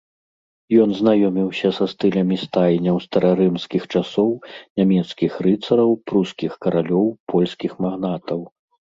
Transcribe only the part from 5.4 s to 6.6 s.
рыцараў, прускіх